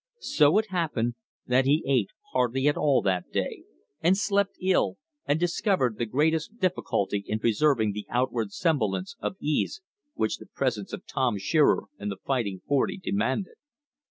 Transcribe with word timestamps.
So 0.17 0.57
it 0.57 0.69
happened 0.71 1.13
that 1.45 1.65
he 1.65 1.83
ate 1.87 2.09
hardly 2.33 2.67
at 2.67 2.75
all 2.75 3.03
that 3.03 3.29
day, 3.31 3.65
and 4.01 4.17
slept 4.17 4.57
ill, 4.59 4.97
and 5.27 5.39
discovered 5.39 5.99
the 5.99 6.07
greatest 6.07 6.57
difficulty 6.57 7.23
in 7.27 7.37
preserving 7.37 7.91
the 7.91 8.07
outward 8.09 8.51
semblance 8.51 9.15
of 9.19 9.35
ease 9.39 9.79
which 10.15 10.37
the 10.39 10.47
presence 10.47 10.91
of 10.91 11.05
Tim 11.05 11.37
Shearer 11.37 11.83
and 11.99 12.09
the 12.09 12.17
Fighting 12.25 12.61
Forty 12.67 12.97
demanded. 12.97 13.57